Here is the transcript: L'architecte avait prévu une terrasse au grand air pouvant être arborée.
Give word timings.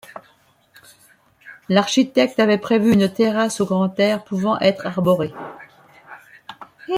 L'architecte 1.69 2.39
avait 2.39 2.57
prévu 2.57 2.91
une 2.91 3.13
terrasse 3.13 3.61
au 3.61 3.67
grand 3.67 3.99
air 3.99 4.23
pouvant 4.23 4.57
être 4.59 4.87
arborée. 4.87 5.31